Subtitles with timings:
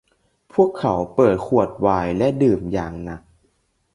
[0.53, 3.21] พวกเขาเปิดขวดไวน์และดื่มอย่างหนัก